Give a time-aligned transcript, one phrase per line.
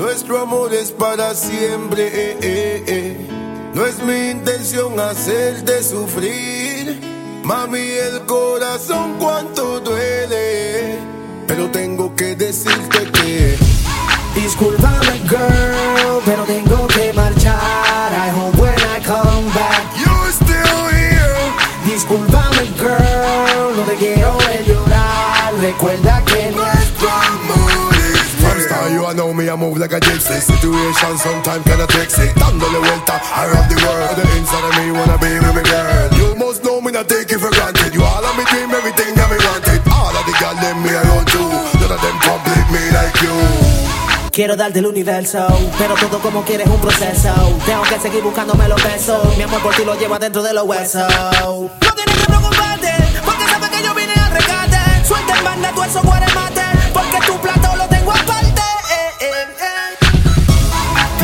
[0.00, 2.06] Nuestro amor es para siempre.
[2.06, 3.16] eh, eh, eh.
[3.74, 6.98] No es mi intención hacerte sufrir.
[7.44, 10.96] Mami, el corazón cuánto duele.
[11.46, 13.58] Pero tengo que decirte que
[14.34, 18.10] Discúlpame, girl, pero tengo que marchar.
[18.10, 19.84] I hope when I come back.
[19.98, 21.36] you're still here.
[21.84, 25.52] Discúlpame, girl, no te quiero ver llorar.
[25.60, 26.39] Recuerda que
[29.10, 30.38] You know me, I move like a gypsy.
[30.38, 32.30] Situation sometimes kinda texy.
[32.38, 34.14] Dándole vuelta around the world.
[34.14, 36.08] The inside of me wanna be with me, girl.
[36.14, 37.92] You must know me, not take it for granted.
[37.92, 39.82] You all of me dream, everything that me wanted.
[39.90, 41.42] All of the girl, them me I run to.
[41.80, 43.34] None of them complete me like you.
[44.30, 45.44] Quiero darte el universo,
[45.76, 47.34] pero todo como quieres un proceso.
[47.66, 49.36] Tengo que seguir buscándome los besos.
[49.36, 51.10] Mi amor por ti lo lleva dentro de los huesos.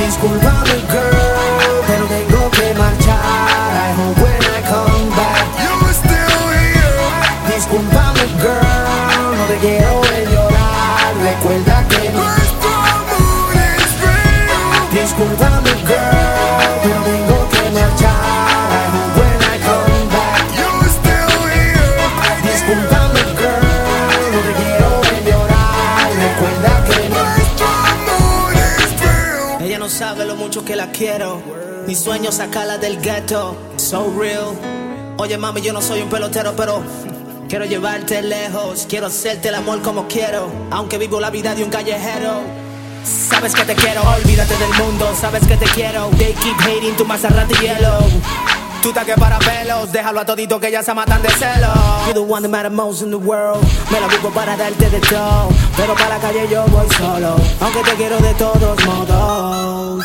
[0.06, 3.18] Discúlpame, girl, pero tengo que marchar.
[3.74, 5.46] I hope when I come back.
[5.65, 7.52] You're still here.
[7.52, 9.95] Discúlpame, girl, no te quiero
[29.96, 31.40] sabe lo mucho que la quiero.
[31.86, 33.56] Mi sueño es sacarla del ghetto.
[33.76, 34.52] So real.
[35.16, 36.82] Oye, mami, yo no soy un pelotero, pero.
[37.48, 41.70] Quiero llevarte lejos, quiero hacerte el amor como quiero, aunque vivo la vida de un
[41.70, 42.40] callejero.
[43.04, 46.10] Sabes que te quiero, olvídate del mundo, sabes que te quiero.
[46.18, 48.00] They keep hating tu Maserati yellow.
[48.87, 51.74] Tú que para pelos, déjalo a todito que ya se matan de celo.
[52.06, 53.60] You're the one that matters most in the world.
[53.90, 57.82] Me la busco para darte de todo, pero para la calle yo voy solo, aunque
[57.82, 60.04] te quiero de todos modos.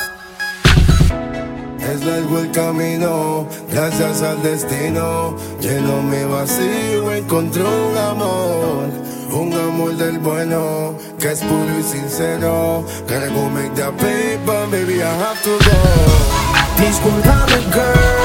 [1.80, 5.36] Es largo el camino, gracias al destino.
[5.59, 8.90] Lleno mi vacío, encontré un amor.
[9.31, 12.84] Un amor del bueno, que es puro y sincero.
[13.08, 16.42] Gotta go make that paper, baby, I have to go.
[16.81, 18.21] Discúlpame, girl,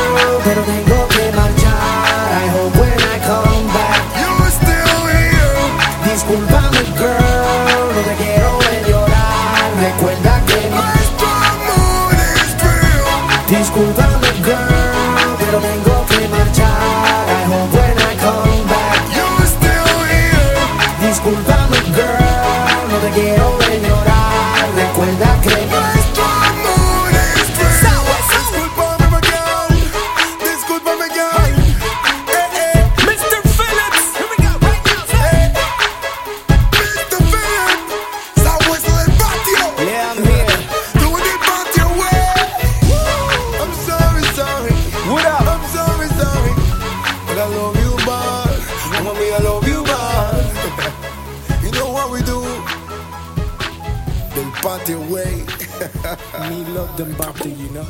[0.46, 0.95] pero tengo que marchar.
[52.16, 52.40] We do?
[54.34, 55.44] Del patio way.
[56.48, 57.86] Me love them, Bobby, you know.